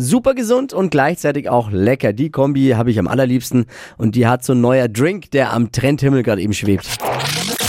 super 0.00 0.34
gesund 0.34 0.72
und 0.72 0.90
gleichzeitig 0.90 1.48
auch 1.48 1.70
lecker. 1.70 2.12
Die 2.12 2.30
Kombi 2.30 2.70
habe 2.70 2.90
ich 2.90 2.98
am 2.98 3.08
allerliebsten 3.08 3.66
und 3.96 4.14
die 4.14 4.26
hat 4.26 4.44
so 4.44 4.52
ein 4.52 4.60
neuer 4.60 4.88
Drink, 4.88 5.30
der 5.30 5.52
am 5.52 5.72
Trendhimmel 5.72 6.22
gerade 6.22 6.42
eben 6.42 6.52
schwebt. 6.52 6.98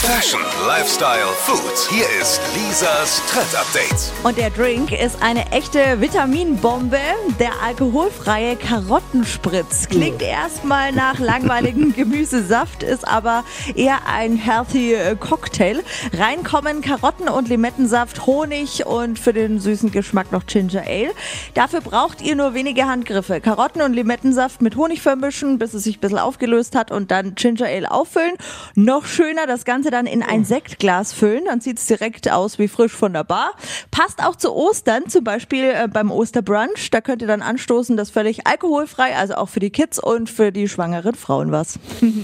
Fashion, 0.09 0.41
Lifestyle, 0.65 1.27
Food. 1.37 1.87
Hier 1.91 2.05
ist 2.19 2.41
Lisas 2.55 3.21
Trend 3.31 3.55
Update. 3.55 4.11
Und 4.23 4.39
der 4.39 4.49
Drink 4.49 4.91
ist 4.91 5.21
eine 5.21 5.51
echte 5.51 6.01
Vitaminbombe. 6.01 6.97
Der 7.39 7.51
alkoholfreie 7.63 8.55
Karottenspritz. 8.55 9.87
Klingt 9.87 10.23
erstmal 10.23 10.93
nach 10.93 11.19
langweiligem 11.19 11.93
Gemüsesaft, 11.95 12.81
ist 12.81 13.07
aber 13.07 13.43
eher 13.75 13.99
ein 14.07 14.35
healthy 14.35 14.95
äh, 14.95 15.15
Cocktail. 15.15 15.83
Reinkommen 16.17 16.81
Karotten 16.81 17.29
und 17.29 17.47
Limettensaft, 17.47 18.25
Honig 18.25 18.87
und 18.87 19.19
für 19.19 19.31
den 19.31 19.59
süßen 19.59 19.91
Geschmack 19.91 20.31
noch 20.31 20.47
Ginger 20.47 20.87
Ale. 20.87 21.11
Dafür 21.53 21.81
braucht 21.81 22.23
ihr 22.23 22.35
nur 22.35 22.55
wenige 22.55 22.87
Handgriffe. 22.87 23.41
Karotten 23.41 23.83
und 23.83 23.93
Limettensaft 23.93 24.63
mit 24.63 24.75
Honig 24.75 25.03
vermischen, 25.03 25.59
bis 25.59 25.75
es 25.75 25.83
sich 25.83 25.97
ein 25.97 26.01
bisschen 26.01 26.17
aufgelöst 26.17 26.75
hat 26.75 26.91
und 26.91 27.11
dann 27.11 27.35
Ginger 27.35 27.67
Ale 27.67 27.91
auffüllen. 27.91 28.33
Noch 28.73 29.05
schöner 29.05 29.45
das 29.45 29.65
Ganze 29.65 29.91
dann 29.91 29.98
in 30.05 30.23
ein 30.23 30.45
Sektglas 30.45 31.13
füllen, 31.13 31.45
dann 31.45 31.61
sieht 31.61 31.79
es 31.79 31.85
direkt 31.85 32.31
aus 32.31 32.59
wie 32.59 32.67
frisch 32.67 32.93
von 32.93 33.13
der 33.13 33.23
Bar. 33.23 33.53
Passt 33.91 34.23
auch 34.23 34.35
zu 34.35 34.53
Ostern, 34.53 35.09
zum 35.09 35.23
Beispiel 35.23 35.65
äh, 35.65 35.87
beim 35.87 36.11
Osterbrunch. 36.11 36.89
Da 36.91 37.01
könnt 37.01 37.21
ihr 37.21 37.27
dann 37.27 37.41
anstoßen, 37.41 37.97
das 37.97 38.09
völlig 38.09 38.47
alkoholfrei, 38.47 39.15
also 39.15 39.35
auch 39.35 39.49
für 39.49 39.59
die 39.59 39.69
Kids 39.69 39.99
und 39.99 40.29
für 40.29 40.51
die 40.51 40.67
schwangeren 40.67 41.15
Frauen 41.15 41.51
was. 41.51 41.79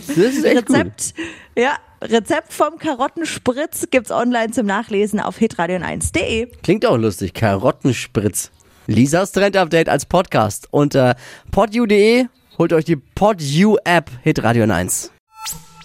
Das 0.07 0.17
ist 0.17 0.45
echt 0.45 0.69
Rezept, 0.69 1.13
ja, 1.57 1.77
Rezept 2.01 2.53
vom 2.53 2.77
Karottenspritz 2.77 3.87
gibt's 3.89 4.11
online 4.11 4.51
zum 4.51 4.65
Nachlesen 4.65 5.19
auf 5.19 5.37
hitradion1.de. 5.37 6.45
gut. 6.45 6.63
Klingt 6.63 6.85
auch 6.85 6.97
lustig. 6.97 7.33
Karottenspritz. 7.33 8.51
Lisas 8.87 9.31
Trend 9.31 9.57
Update 9.57 9.89
als 9.89 10.05
Podcast 10.05 10.67
unter 10.71 11.15
podu.de. 11.51 12.25
Holt 12.57 12.73
euch 12.73 12.85
die 12.85 12.95
PodU 12.95 13.77
App 13.83 14.09
Hitradio 14.23 14.63
1. 14.63 15.11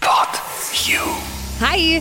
Pod 0.00 0.28
You. 0.86 1.39
Hi, 1.61 2.00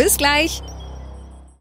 Bis 0.01 0.17
gleich. 0.17 0.63